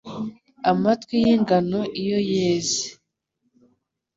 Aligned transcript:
Amatwi 0.69 1.15
y'ingano 1.25 1.79
iyo 2.01 2.19
yeze 2.31 2.85